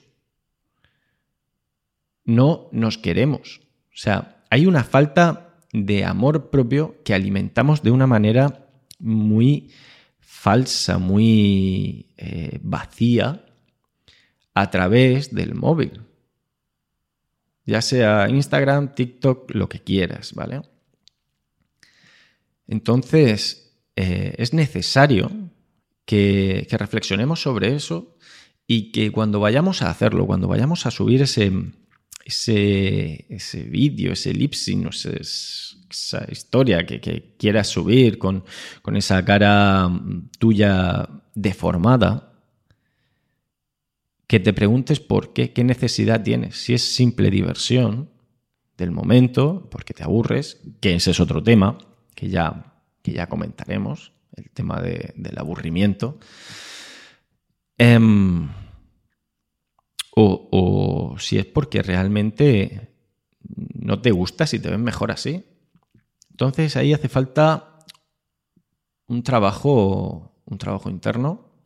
No 2.26 2.68
nos 2.72 2.98
queremos. 2.98 3.62
O 3.94 3.98
sea, 3.98 4.44
hay 4.50 4.66
una 4.66 4.84
falta 4.84 5.56
de 5.74 6.06
amor 6.06 6.50
propio 6.50 6.96
que 7.04 7.14
alimentamos 7.14 7.82
de 7.84 7.92
una 7.92 8.08
manera 8.08 8.68
muy 9.00 9.72
falsa, 10.28 10.98
muy 10.98 12.14
eh, 12.18 12.60
vacía 12.62 13.46
a 14.54 14.70
través 14.70 15.34
del 15.34 15.56
móvil. 15.56 16.02
Ya 17.66 17.82
sea 17.82 18.28
Instagram, 18.28 18.94
TikTok, 18.94 19.56
lo 19.56 19.70
que 19.70 19.80
quieras, 19.80 20.34
¿vale? 20.34 20.62
Entonces, 22.68 23.74
eh, 23.96 24.36
es 24.38 24.54
necesario 24.54 25.32
que, 26.04 26.68
reflexionemos 26.72 27.42
sobre 27.42 27.74
eso 27.74 28.18
y 28.68 28.92
que 28.92 29.14
cuando 29.14 29.40
vayamos 29.40 29.82
a 29.82 29.90
hacerlo, 29.90 30.28
cuando 30.28 30.50
vayamos 30.50 30.86
a 30.86 30.92
subir 30.92 31.22
ese, 31.22 31.54
ese, 32.28 33.26
ese 33.30 33.64
vídeo, 33.64 34.12
ese 34.12 34.34
lipsing, 34.34 34.90
esa 34.90 36.26
historia 36.30 36.86
que, 36.86 37.36
quieras 37.40 37.70
subir 37.70 38.18
con, 38.18 38.44
esa 38.96 39.24
cara 39.24 39.88
mm, 39.88 40.32
tuya 40.38 41.08
deformada, 41.34 42.34
que 44.28 44.42
te 44.42 44.52
preguntes 44.52 45.00
por 45.00 45.32
qué, 45.32 45.54
qué 45.54 45.64
necesidad 45.64 46.22
tienes. 46.22 46.58
Si 46.58 46.74
es 46.74 46.82
simple 46.82 47.32
diversión 47.32 48.10
del 48.78 48.92
momento, 48.92 49.70
porque 49.72 49.94
te 49.94 50.04
aburres, 50.04 50.60
que 50.82 50.96
ese 50.96 51.12
es 51.12 51.22
otro 51.22 51.42
tema 51.42 51.78
que 52.14 52.28
ya, 52.28 52.74
que 53.04 53.14
ya 53.14 53.28
comentaremos, 53.28 54.12
el 54.36 54.50
tema 54.50 54.82
del 54.82 55.38
aburrimiento. 55.38 56.20
Em, 57.78 58.50
o, 60.20 61.16
si 61.20 61.38
es 61.38 61.46
porque 61.46 61.84
realmente 61.84 62.90
no 63.48 64.02
te 64.02 64.12
gusta, 64.12 64.48
si 64.48 64.60
te 64.60 64.70
ven 64.70 64.84
mejor 64.84 65.12
así. 65.12 65.46
Entonces 66.32 66.76
ahí 66.76 66.94
hace 66.94 67.08
falta 67.08 67.86
un 69.08 69.24
trabajo, 69.24 70.42
un 70.46 70.58
trabajo 70.58 70.90
interno 70.90 71.62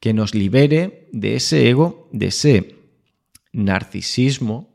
que 0.00 0.12
nos 0.12 0.34
libere 0.34 1.08
de 1.12 1.36
ese 1.36 1.68
ego, 1.68 2.08
de 2.12 2.26
ese 2.26 2.76
narcisismo 3.52 4.74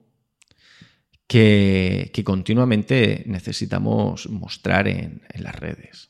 que, 1.27 2.11
continuamente 2.25 3.23
necesitamos 3.27 4.29
mostrar 4.29 4.87
en, 4.87 5.21
las 5.35 5.55
redes. 5.55 6.09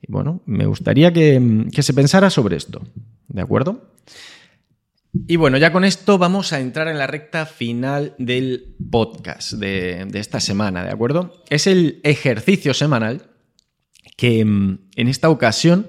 Y 0.00 0.10
bueno, 0.10 0.42
me 0.46 0.66
gustaría 0.66 1.12
que 1.12 1.82
se 1.82 1.94
pensara 1.94 2.30
sobre 2.30 2.56
esto, 2.56 2.82
¿de 3.28 3.42
acuerdo? 3.42 3.92
Y 5.28 5.36
bueno, 5.36 5.56
ya 5.58 5.72
con 5.72 5.84
esto 5.84 6.18
vamos 6.18 6.52
a 6.52 6.60
entrar 6.60 6.88
en 6.88 6.98
la 6.98 7.06
recta 7.06 7.46
final 7.46 8.14
del 8.18 8.76
podcast 8.90 9.52
de, 9.52 10.06
esta 10.14 10.40
semana, 10.40 10.84
¿de 10.84 10.90
acuerdo? 10.90 11.42
Es 11.48 11.66
el 11.66 12.00
ejercicio 12.02 12.74
semanal 12.74 13.30
que 14.16 14.44
mm, 14.44 14.88
en 14.96 15.08
esta 15.08 15.30
ocasión 15.30 15.86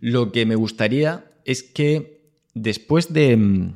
lo 0.00 0.32
que 0.32 0.46
me 0.46 0.56
gustaría 0.56 1.30
es 1.44 1.62
que 1.62 2.30
después 2.54 3.12
de, 3.12 3.36
mm, 3.36 3.74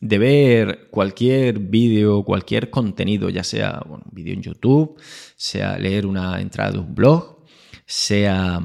ver 0.00 0.88
cualquier 0.90 1.58
vídeo, 1.58 2.24
cualquier 2.24 2.70
contenido, 2.70 3.30
ya 3.30 3.44
sea 3.44 3.82
un 3.88 4.02
vídeo 4.10 4.34
en 4.34 4.42
YouTube, 4.42 5.00
sea 5.36 5.78
leer 5.78 6.06
una 6.06 6.40
entrada 6.40 6.72
de 6.72 6.78
un 6.78 6.94
blog, 6.94 7.44
sea 7.86 8.60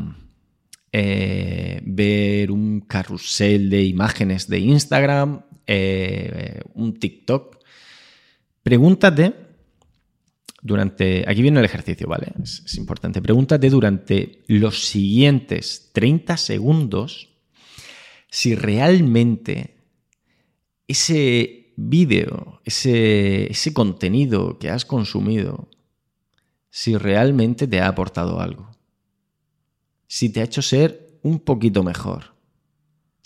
eh, 0.99 1.79
ver 1.83 2.49
un 2.49 2.81
carrusel 2.81 3.69
de 3.69 3.83
imágenes 3.83 4.47
de 4.47 4.57
Instagram, 4.57 5.43
eh, 5.67 6.61
un 6.73 6.97
TikTok, 6.97 7.59
pregúntate 8.63 9.35
durante, 10.63 11.23
aquí 11.27 11.43
viene 11.43 11.59
el 11.59 11.65
ejercicio, 11.65 12.07
¿vale? 12.07 12.33
Es, 12.41 12.75
importante, 12.79 13.21
pregúntate 13.21 13.69
durante 13.69 14.41
los 14.47 14.87
siguientes 14.87 15.91
30 15.93 16.35
segundos 16.35 17.29
si 18.31 18.55
realmente 18.55 19.75
ese 20.87 21.73
vídeo, 21.75 22.59
ese, 22.65 23.51
ese 23.51 23.71
contenido 23.71 24.57
que 24.57 24.71
has 24.71 24.83
consumido, 24.83 25.69
si 26.71 26.97
realmente 26.97 27.67
te 27.67 27.81
ha 27.81 27.87
aportado 27.87 28.41
algo, 28.41 28.71
si 30.07 30.29
te 30.29 30.41
ha 30.41 30.45
hecho 30.45 30.61
ser 30.61 31.19
un 31.23 31.39
poquito 31.39 31.83
mejor 31.83 32.37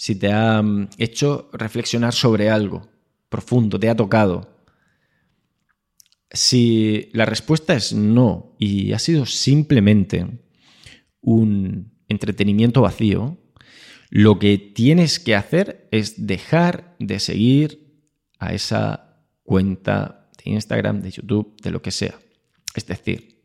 si 0.01 0.15
te 0.15 0.31
ha 0.31 0.59
mm, 0.59 0.89
hecho 0.97 1.51
reflexionar 1.53 2.11
sobre 2.11 2.50
algo 2.50 2.89
profundo, 3.29 3.79
te 3.79 3.88
ha 3.88 3.95
tocado. 3.95 4.57
Si 6.31 7.11
la 7.13 7.25
respuesta 7.25 7.75
es 7.75 7.93
no 7.93 8.55
y 8.57 8.93
ha 8.93 8.97
sido 8.97 9.27
simplemente 9.27 10.25
un 11.21 11.93
entretenimiento 12.07 12.81
vacío, 12.81 13.38
lo 14.09 14.39
que 14.39 14.57
tienes 14.57 15.19
que 15.19 15.35
hacer 15.35 15.88
es 15.91 16.25
dejar 16.25 16.95
de 16.97 17.19
seguir 17.19 18.01
a 18.39 18.55
esa 18.55 19.23
cuenta 19.43 20.31
de 20.43 20.50
Instagram, 20.50 21.03
de 21.03 21.11
YouTube, 21.11 21.61
de 21.61 21.69
lo 21.69 21.83
que 21.83 21.91
sea. 21.91 22.19
Es 22.73 22.88
decir, 22.88 23.43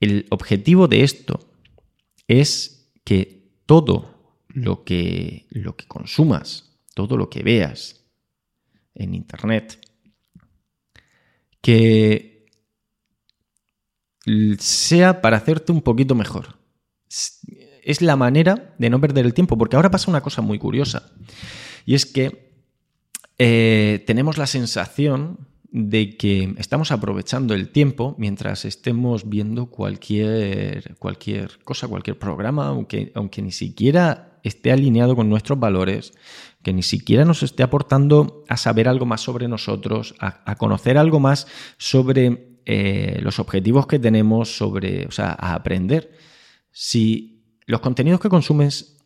el 0.00 0.26
objetivo 0.30 0.88
de 0.88 1.04
esto 1.04 1.49
es 2.30 2.92
que 3.02 3.50
todo 3.66 4.44
lo 4.48 4.84
que, 4.84 5.46
lo 5.50 5.76
que 5.76 5.86
consumas, 5.86 6.78
todo 6.94 7.16
lo 7.16 7.28
que 7.28 7.42
veas 7.42 8.04
en 8.94 9.14
Internet, 9.14 9.84
que 11.60 12.46
sea 14.58 15.20
para 15.20 15.38
hacerte 15.38 15.72
un 15.72 15.82
poquito 15.82 16.14
mejor. 16.14 16.58
Es 17.82 18.00
la 18.00 18.14
manera 18.14 18.76
de 18.78 18.90
no 18.90 19.00
perder 19.00 19.26
el 19.26 19.34
tiempo, 19.34 19.58
porque 19.58 19.74
ahora 19.74 19.90
pasa 19.90 20.10
una 20.10 20.20
cosa 20.20 20.40
muy 20.40 20.58
curiosa, 20.60 21.10
y 21.84 21.94
es 21.94 22.06
que 22.06 22.54
eh, 23.38 24.04
tenemos 24.06 24.38
la 24.38 24.46
sensación 24.46 25.48
de 25.72 26.16
que 26.16 26.54
estamos 26.58 26.90
aprovechando 26.90 27.54
el 27.54 27.70
tiempo 27.70 28.14
mientras 28.18 28.64
estemos 28.64 29.28
viendo 29.28 29.66
cualquier, 29.66 30.96
cualquier 30.98 31.58
cosa, 31.64 31.86
cualquier 31.86 32.18
programa, 32.18 32.66
aunque, 32.66 33.12
aunque 33.14 33.42
ni 33.42 33.52
siquiera 33.52 34.38
esté 34.42 34.72
alineado 34.72 35.14
con 35.14 35.28
nuestros 35.28 35.58
valores, 35.58 36.12
que 36.62 36.72
ni 36.72 36.82
siquiera 36.82 37.24
nos 37.24 37.42
esté 37.42 37.62
aportando 37.62 38.44
a 38.48 38.56
saber 38.56 38.88
algo 38.88 39.06
más 39.06 39.20
sobre 39.20 39.48
nosotros, 39.48 40.14
a, 40.18 40.54
conocer 40.56 40.98
algo 40.98 41.20
más 41.20 41.46
sobre 41.78 42.60
eh, 42.66 43.18
los 43.22 43.38
objetivos 43.38 43.86
que 43.86 43.98
tenemos, 43.98 44.56
sobre, 44.56 45.06
o 45.06 45.10
sea, 45.10 45.36
a 45.38 45.54
aprender. 45.54 46.12
Si 46.72 47.44
los 47.66 47.80
contenidos 47.80 48.20
que 48.20 48.28
consumes 48.28 48.98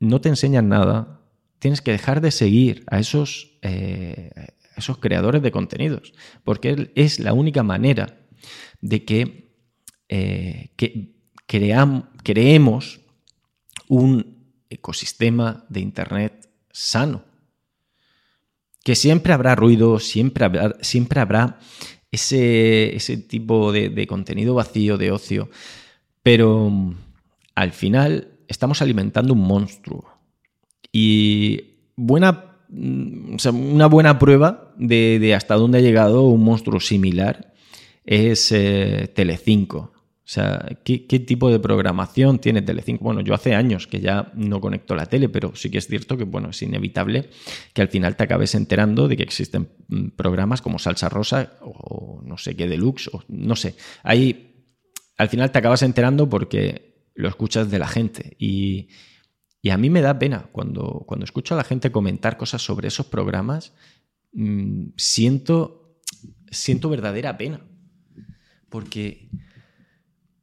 no 0.00 0.20
te 0.20 0.28
enseñan 0.28 0.68
nada, 0.68 1.20
tienes 1.58 1.80
que 1.80 1.92
dejar 1.92 2.20
de 2.20 2.30
seguir 2.30 2.84
a 2.88 2.98
esos, 2.98 3.58
eh, 3.62 4.30
esos 4.76 4.98
creadores 4.98 5.42
de 5.42 5.52
contenidos, 5.52 6.12
porque 6.44 6.92
es 6.94 7.20
la 7.20 7.32
única 7.32 7.62
manera 7.62 8.18
de 8.80 9.04
que, 9.04 9.52
eh, 10.08 10.70
creemos 11.46 13.00
un 13.88 14.56
ecosistema 14.70 15.64
de 15.68 15.80
Internet 15.80 16.48
sano. 16.70 17.24
Que 18.84 18.94
siempre 18.96 19.32
habrá 19.32 19.54
ruido, 19.54 20.00
siempre 20.00 20.44
habrá, 20.44 20.76
siempre 20.80 21.20
habrá 21.20 21.58
ese, 22.10 22.96
ese, 22.96 23.16
tipo 23.16 23.70
de, 23.70 23.90
de 23.90 24.06
contenido 24.06 24.54
vacío, 24.54 24.98
de 24.98 25.12
ocio, 25.12 25.50
pero 26.22 26.94
al 27.54 27.72
final 27.72 28.38
estamos 28.48 28.82
alimentando 28.82 29.34
un 29.34 29.40
monstruo. 29.40 30.18
Y 30.90 31.76
buena 31.96 32.51
Una 32.72 33.86
buena 33.86 34.18
prueba 34.18 34.72
de, 34.78 35.34
hasta 35.34 35.56
dónde 35.56 35.78
ha 35.78 35.82
llegado 35.82 36.22
un 36.22 36.42
monstruo 36.42 36.80
similar 36.80 37.52
es 38.04 38.50
eh, 38.52 39.12
Telecinco. 39.14 39.92
O 40.24 40.28
sea, 40.32 40.78
¿qué, 40.84 40.98
tipo 40.98 41.50
de 41.50 41.58
programación 41.58 42.38
tiene 42.38 42.62
Telecinco? 42.62 43.04
Bueno, 43.04 43.20
yo 43.20 43.34
hace 43.34 43.54
años 43.54 43.86
que 43.86 44.00
ya 44.00 44.32
no 44.34 44.60
conecto 44.60 44.94
la 44.94 45.06
tele, 45.06 45.28
pero 45.28 45.54
sí 45.54 45.70
que 45.70 45.78
es 45.78 45.86
cierto 45.86 46.16
que 46.16 46.24
bueno, 46.24 46.50
es 46.50 46.62
inevitable 46.62 47.28
que 47.74 47.82
al 47.82 47.88
final 47.88 48.16
te 48.16 48.24
acabes 48.24 48.54
enterando 48.54 49.08
de 49.08 49.16
que 49.16 49.24
existen 49.24 49.68
mm, 49.88 50.08
programas 50.16 50.62
como 50.62 50.78
Salsa 50.78 51.08
Rosa 51.08 51.58
o 51.60 52.22
no 52.24 52.38
sé 52.38 52.56
qué 52.56 52.68
Deluxe, 52.68 53.10
o 53.12 53.22
no 53.28 53.56
sé. 53.56 53.74
Ahí 54.02 54.70
al 55.18 55.28
final 55.28 55.52
te 55.52 55.58
acabas 55.58 55.82
enterando 55.82 56.28
porque 56.28 57.10
lo 57.14 57.28
escuchas 57.28 57.70
de 57.70 57.78
la 57.78 57.88
gente 57.88 58.36
y, 58.38 58.88
y 59.62 59.70
a 59.70 59.78
mí 59.78 59.90
me 59.90 60.02
da 60.02 60.18
pena 60.18 60.48
cuando, 60.50 61.04
cuando 61.06 61.24
escucho 61.24 61.54
a 61.54 61.56
la 61.56 61.64
gente 61.64 61.92
comentar 61.92 62.36
cosas 62.36 62.62
sobre 62.62 62.88
esos 62.88 63.06
programas, 63.06 63.72
mm, 64.32 64.88
siento, 64.96 66.00
siento 66.50 66.88
verdadera 66.90 67.38
pena. 67.38 67.64
Porque 68.68 69.30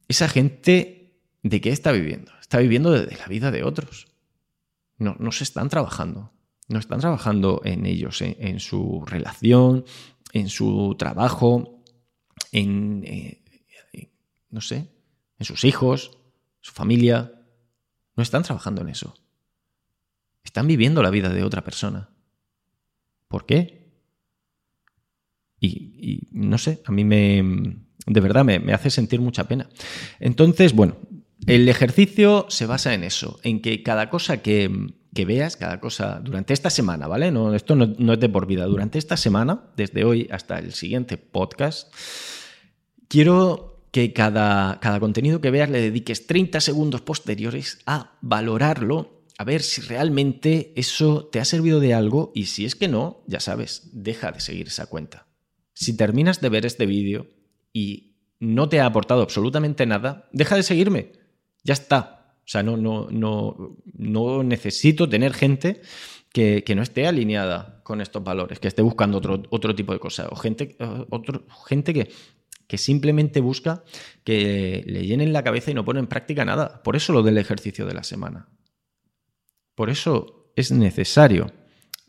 esa 0.08 0.26
gente, 0.26 1.20
¿de 1.42 1.60
qué 1.60 1.70
está 1.70 1.92
viviendo? 1.92 2.32
Está 2.40 2.58
viviendo 2.58 2.92
de 2.92 3.14
la 3.14 3.26
vida 3.26 3.50
de 3.50 3.62
otros. 3.62 4.08
No, 4.96 5.16
no 5.18 5.32
se 5.32 5.44
están 5.44 5.68
trabajando. 5.68 6.32
No 6.68 6.78
están 6.78 7.00
trabajando 7.00 7.60
en 7.64 7.84
ellos, 7.84 8.22
en, 8.22 8.60
su 8.60 9.04
relación, 9.04 9.84
en 10.32 10.48
su 10.48 10.94
trabajo, 10.98 11.82
en, 12.52 13.02
eh, 13.04 13.42
no 14.50 14.60
sé, 14.60 14.88
en 15.38 15.44
sus 15.44 15.64
hijos, 15.64 16.16
su 16.60 16.72
familia. 16.72 17.39
No 18.16 18.22
están 18.22 18.42
trabajando 18.42 18.82
en 18.82 18.88
eso. 18.88 19.14
Están 20.44 20.66
viviendo 20.66 21.02
la 21.02 21.10
vida 21.10 21.28
de 21.28 21.44
otra 21.44 21.62
persona. 21.62 22.10
¿Por 23.28 23.46
qué? 23.46 23.80
Y, 25.60 26.28
no 26.32 26.58
sé, 26.58 26.82
a 26.86 26.92
mí 26.92 27.04
me... 27.04 27.76
De 28.06 28.20
verdad 28.20 28.44
me, 28.44 28.72
hace 28.72 28.90
sentir 28.90 29.20
mucha 29.20 29.44
pena. 29.44 29.68
Entonces, 30.18 30.72
bueno, 30.74 30.96
el 31.46 31.68
ejercicio 31.68 32.46
se 32.48 32.66
basa 32.66 32.94
en 32.94 33.04
eso, 33.04 33.38
en 33.42 33.60
que 33.60 33.82
cada 33.82 34.10
cosa 34.10 34.38
que, 34.38 34.70
veas, 35.14 35.56
cada 35.56 35.78
cosa 35.78 36.20
durante 36.24 36.54
esta 36.54 36.70
semana, 36.70 37.06
¿vale? 37.06 37.30
No, 37.30 37.54
esto 37.54 37.76
no, 37.76 38.12
es 38.12 38.20
de 38.20 38.28
por 38.28 38.46
vida. 38.46 38.64
Durante 38.64 38.98
esta 38.98 39.16
semana, 39.16 39.70
desde 39.76 40.04
hoy 40.04 40.28
hasta 40.32 40.58
el 40.58 40.72
siguiente 40.72 41.18
podcast, 41.18 41.94
quiero 43.06 43.69
que 43.90 44.12
cada, 44.12 44.78
cada 44.80 45.00
contenido 45.00 45.40
que 45.40 45.50
veas 45.50 45.70
le 45.70 45.80
dediques 45.80 46.26
30 46.26 46.60
segundos 46.60 47.00
posteriores 47.00 47.78
a 47.86 48.18
valorarlo, 48.20 49.24
a 49.38 49.44
ver 49.44 49.62
si 49.62 49.80
realmente 49.80 50.72
eso 50.76 51.26
te 51.26 51.40
ha 51.40 51.44
servido 51.44 51.80
de 51.80 51.94
algo 51.94 52.30
y 52.34 52.46
si 52.46 52.64
es 52.64 52.76
que 52.76 52.88
no, 52.88 53.24
ya 53.26 53.40
sabes, 53.40 53.88
deja 53.92 54.32
de 54.32 54.40
seguir 54.40 54.68
esa 54.68 54.86
cuenta. 54.86 55.26
Si 55.72 55.96
terminas 55.96 56.40
de 56.40 56.50
ver 56.50 56.66
este 56.66 56.86
vídeo 56.86 57.26
y 57.72 58.16
no 58.38 58.68
te 58.68 58.80
ha 58.80 58.86
aportado 58.86 59.22
absolutamente 59.22 59.86
nada, 59.86 60.28
deja 60.32 60.56
de 60.56 60.62
seguirme. 60.62 61.12
Ya 61.64 61.74
está. 61.74 62.36
O 62.44 62.48
sea, 62.50 62.62
no, 62.62 62.76
no, 62.76 63.08
no, 63.10 63.76
no 63.94 64.42
necesito 64.42 65.08
tener 65.08 65.32
gente 65.32 65.82
que, 66.32 66.64
no 66.74 66.82
esté 66.82 67.06
alineada 67.06 67.80
con 67.82 68.00
estos 68.00 68.22
valores, 68.22 68.60
que 68.60 68.68
esté 68.68 68.82
buscando 68.82 69.18
otro, 69.18 69.42
otro 69.50 69.74
tipo 69.74 69.92
de 69.92 69.98
cosas, 69.98 70.28
o 70.30 70.36
gente, 70.36 70.76
otro, 71.10 71.44
gente 71.66 71.92
que, 71.92 72.10
que 72.70 72.78
simplemente 72.78 73.40
busca 73.40 73.82
que 74.22 74.84
le 74.86 75.04
llenen 75.04 75.32
la 75.32 75.42
cabeza 75.42 75.72
y 75.72 75.74
no 75.74 75.84
pone 75.84 75.98
en 75.98 76.06
práctica 76.06 76.44
nada. 76.44 76.84
Por 76.84 76.94
eso 76.94 77.12
lo 77.12 77.24
del 77.24 77.36
ejercicio 77.36 77.84
de 77.84 77.94
la 77.94 78.04
semana. 78.04 78.48
Por 79.74 79.90
eso 79.90 80.52
es 80.54 80.70
necesario 80.70 81.52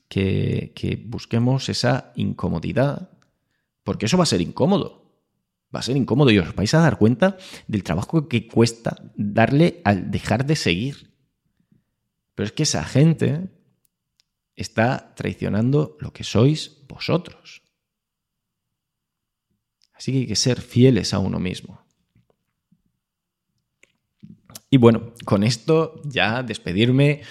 que, 0.08 1.02
busquemos 1.08 1.68
esa 1.68 2.14
incomodidad, 2.16 3.10
porque 3.82 4.06
eso 4.06 4.18
va 4.18 4.24
a 4.24 4.28
ser 4.28 4.40
incómodo. 4.40 5.18
Va 5.76 5.80
a 5.80 5.82
ser 5.82 5.98
incómodo 5.98 6.30
y 6.30 6.38
os 6.38 6.54
vais 6.54 6.76
a 6.76 6.80
dar 6.80 7.00
cuenta 7.00 7.38
del 7.66 7.82
trabajo 7.82 8.30
que 8.30 8.48
cuesta 8.48 8.98
darle 9.16 9.82
al 9.84 10.12
dejar 10.12 10.46
de 10.46 10.56
seguir. 10.56 11.12
Pero 12.36 12.46
es 12.46 12.52
que 12.52 12.64
esa 12.64 12.84
gente 12.84 13.50
está 14.56 15.16
traicionando 15.16 15.98
lo 16.00 16.14
que 16.14 16.24
sois 16.24 16.86
vosotros. 16.88 17.64
Así 20.02 20.12
que 20.14 20.18
hay 20.18 20.26
que 20.26 20.36
ser 20.36 20.60
fieles 20.60 21.14
a 21.14 21.20
uno 21.20 21.38
mismo. 21.38 21.80
Y 24.72 24.78
bueno, 24.78 25.14
con 25.26 25.44
esto 25.44 26.02
ya 26.06 26.42
despedirme 26.42 27.22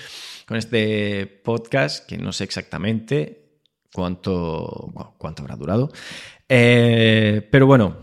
con 0.47 0.57
este 0.57 1.27
podcast, 1.27 2.07
que 2.07 2.17
no 2.17 2.31
sé 2.31 2.45
exactamente 2.45 3.59
cuánto, 3.93 4.93
cuánto 5.19 5.43
habrá 5.43 5.57
durado. 5.57 5.91
Eh, 6.49 7.45
pero 7.51 7.67
bueno, 7.67 7.97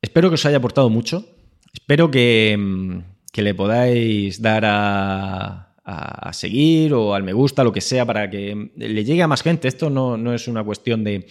espero 0.00 0.30
que 0.30 0.36
os 0.36 0.46
haya 0.46 0.56
aportado 0.56 0.88
mucho. 0.88 1.26
Espero 1.70 2.10
que, 2.10 2.56
mm, 2.58 3.00
que 3.30 3.42
le 3.42 3.54
podáis 3.54 4.40
dar 4.40 4.64
a, 4.64 5.69
a, 5.90 6.32
seguir 6.32 6.94
o 6.94 7.14
al 7.14 7.22
me 7.22 7.32
gusta, 7.32 7.64
lo 7.64 7.72
que 7.72 7.80
sea, 7.80 8.06
para 8.06 8.30
que 8.30 8.70
le 8.76 9.04
llegue 9.04 9.22
a 9.22 9.28
más 9.28 9.42
gente. 9.42 9.68
Esto 9.68 9.90
no, 9.90 10.32
es 10.32 10.48
una 10.48 10.64
cuestión 10.64 11.04
de, 11.04 11.26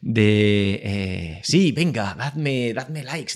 de 0.00 0.80
eh, 0.82 1.40
sí, 1.42 1.72
venga, 1.72 2.14
dadme, 2.14 2.72
dadme 2.72 3.02
likes, 3.02 3.34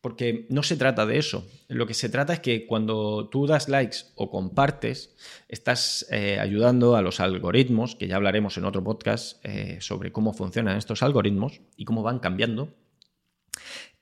porque 0.00 0.46
no 0.48 0.62
se 0.62 0.76
trata 0.76 1.04
de 1.04 1.18
eso. 1.18 1.46
Lo 1.68 1.86
que 1.86 1.94
se 1.94 2.08
trata 2.08 2.32
es 2.32 2.40
que 2.40 2.66
cuando 2.66 3.28
tú 3.28 3.46
das 3.46 3.68
likes 3.68 3.98
o 4.14 4.30
compartes, 4.30 5.14
estás 5.48 6.06
eh, 6.10 6.38
ayudando 6.40 6.96
a 6.96 7.02
los 7.02 7.20
algoritmos, 7.20 7.96
que 7.96 8.08
ya 8.08 8.16
hablaremos 8.16 8.56
en 8.56 8.64
otro 8.64 8.82
podcast 8.82 9.44
eh, 9.44 9.78
sobre 9.80 10.12
cómo 10.12 10.32
funcionan 10.32 10.78
estos 10.78 11.02
algoritmos 11.02 11.60
y 11.76 11.84
cómo 11.84 12.02
van 12.02 12.18
cambiando. 12.18 12.74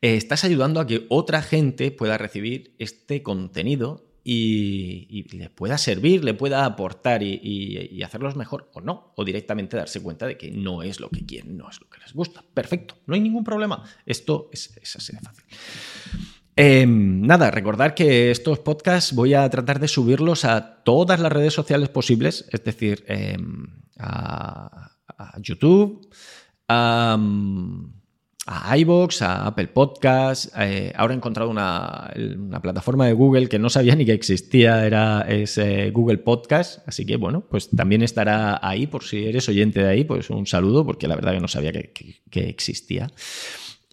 estás 0.01 0.45
ayudando 0.45 0.79
a 0.81 0.87
que 0.87 1.07
otra 1.09 1.42
gente 1.42 1.90
pueda 1.90 2.16
recibir 2.19 2.77
este 2.79 3.23
contenido 3.23 4.07
y, 4.29 5.25
le 5.37 5.51
pueda 5.51 5.79
servir, 5.79 6.25
le 6.25 6.35
pueda 6.35 6.65
aportar 6.65 7.23
y, 7.23 8.03
hacerlos 8.03 8.35
mejor 8.35 8.71
o 8.75 8.81
no, 8.81 9.12
o 9.15 9.25
directamente 9.25 9.77
darse 9.77 10.03
cuenta 10.03 10.27
de 10.27 10.37
que 10.37 10.51
no 10.51 10.83
es 10.83 10.99
lo 10.99 11.11
que 11.11 11.25
quieren, 11.25 11.57
no 11.57 11.71
es 11.71 11.81
lo 11.81 11.89
que 11.89 12.01
les 12.01 12.12
gusta. 12.12 12.45
Perfecto, 12.53 12.97
no 13.07 13.15
hay 13.15 13.21
ningún 13.21 13.45
problema. 13.45 13.85
Esto 14.05 14.51
es, 14.53 14.77
así 14.97 15.12
de 15.12 15.21
fácil. 15.21 15.45
Em, 16.57 17.21
nada, 17.23 17.53
recordar 17.53 17.95
que 17.95 18.33
estos 18.33 18.59
podcasts 18.59 19.15
voy 19.15 19.35
a 19.35 19.49
tratar 19.49 19.79
de 19.79 19.87
subirlos 19.87 20.45
a 20.45 20.83
todas 20.83 21.21
las 21.21 21.31
redes 21.31 21.55
sociales 21.55 21.89
posibles, 21.89 22.49
es 22.51 22.65
decir, 22.65 23.05
em, 23.07 23.67
a, 23.99 24.91
YouTube, 25.41 26.11
a, 26.69 27.17
a 28.46 28.78
iBox, 28.78 29.22
a 29.22 29.46
Apple 29.46 29.66
Podcasts. 29.66 30.52
Eh, 30.56 30.92
ahora 30.94 31.14
he 31.14 31.16
encontrado 31.16 31.50
una, 31.50 32.12
plataforma 32.62 33.06
de 33.06 33.12
Google 33.12 33.48
que 33.48 33.59
no 33.59 33.68
sabía 33.68 33.96
ni 33.96 34.04
que 34.04 34.12
existía, 34.12 34.87
era 34.87 35.22
es 35.22 35.59
eh, 35.59 35.90
Google 35.90 36.18
Podcast. 36.18 36.87
Así 36.88 37.04
que 37.04 37.16
bueno, 37.16 37.44
pues 37.50 37.68
también 37.70 38.02
estará 38.02 38.61
ahí 38.62 38.87
por 38.87 39.02
si 39.02 39.26
eres 39.26 39.48
oyente 39.48 39.80
de 39.80 39.88
ahí, 39.88 40.04
pues 40.04 40.30
un 40.30 40.46
saludo, 40.46 40.87
porque 40.87 41.09
la 41.09 41.16
verdad 41.16 41.32
que 41.32 41.40
no 41.40 41.48
sabía 41.48 41.72
que, 41.72 42.22
existía. 42.32 43.11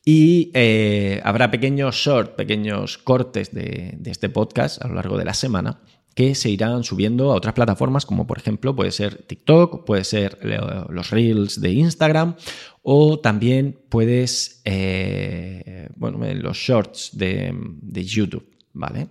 Y 0.06 0.52
eh, 0.54 1.22
habrá 1.24 1.50
pequeños 1.50 1.96
short, 1.96 2.36
pequeños 2.36 2.98
cortes 3.00 3.54
de, 3.54 3.96
de 3.98 4.12
este 4.12 4.30
podcast 4.30 4.84
a 4.84 4.88
lo 4.88 4.96
largo 4.96 5.18
de 5.18 5.26
la 5.26 5.34
semana 5.34 5.80
que 6.16 6.36
se 6.36 6.50
irán 6.50 6.84
subiendo 6.84 7.32
a 7.32 7.36
otras 7.36 7.54
plataformas 7.54 8.06
como 8.06 8.28
por 8.28 8.38
ejemplo 8.38 8.76
puede 8.76 8.92
ser 8.92 9.24
TikTok, 9.24 9.86
puede 9.86 10.04
ser 10.04 10.38
los 10.90 11.10
reels 11.10 11.60
de 11.60 11.72
Instagram 11.72 12.36
o 12.84 13.20
también 13.20 13.80
puedes, 13.90 14.62
eh, 14.66 15.88
bueno, 15.96 16.20
los 16.36 16.58
shorts 16.58 17.12
de, 17.14 17.56
YouTube, 18.06 18.46
¿vale? 18.74 19.08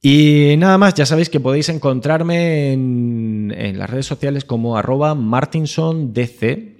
Y 0.00 0.54
nada 0.56 0.78
más, 0.78 0.94
ya 0.94 1.04
sabéis 1.04 1.28
que 1.28 1.40
podéis 1.40 1.68
encontrarme 1.68 2.72
en, 2.72 3.54
en 3.56 3.78
las 3.78 3.90
redes 3.90 4.06
sociales 4.06 4.44
como 4.44 4.76
arroba 4.76 5.14
martinsondc, 5.14 6.77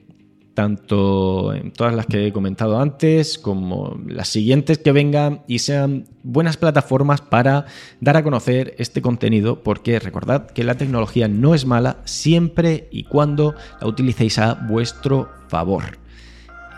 tanto 0.59 1.55
en 1.55 1.71
todas 1.71 1.95
las 1.95 2.07
que 2.07 2.27
he 2.27 2.33
comentado 2.33 2.81
antes 2.81 3.39
como 3.39 3.97
las 4.09 4.27
siguientes 4.27 4.79
que 4.79 4.91
vengan 4.91 5.43
y 5.47 5.61
sean 5.61 6.09
buenas 6.25 6.57
plataformas 6.57 7.21
para 7.21 7.67
dar 8.01 8.17
a 8.17 8.25
conocer 8.25 8.75
este 8.79 9.01
contenido 9.01 9.63
porque 9.63 10.01
recordad 10.01 10.51
que 10.51 10.65
la 10.65 10.75
tecnología 10.75 11.29
no 11.29 11.55
es 11.55 11.65
mala 11.65 11.99
siempre 12.07 12.89
y 12.91 13.05
cuando 13.05 13.55
la 13.81 13.87
utilicéis 13.87 14.41
a 14.41 14.55
vuestro 14.55 15.29
favor. 15.47 16.01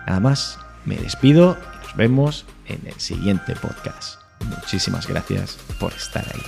Nada 0.06 0.20
más, 0.20 0.58
me 0.84 0.96
despido 0.96 1.56
y 1.56 1.86
nos 1.86 1.96
vemos 1.96 2.44
en 2.66 2.86
el 2.86 3.00
siguiente 3.00 3.54
podcast. 3.54 4.20
Muchísimas 4.44 5.06
gracias 5.06 5.56
por 5.78 5.94
estar 5.94 6.26
ahí. 6.34 6.42